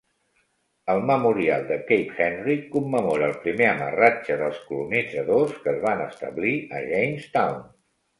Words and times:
El 0.91 0.99
memorial 1.09 1.65
de 1.71 1.75
Cape 1.89 2.15
Henry 2.23 2.55
commemora 2.75 3.27
el 3.33 3.35
primer 3.43 3.67
amarratge 3.73 4.37
dels 4.39 4.57
colonitzadors 4.71 5.53
que 5.67 5.71
es 5.75 5.79
van 5.85 6.03
establir 6.07 6.55
a 6.57 6.81
Jamestown. 6.89 7.61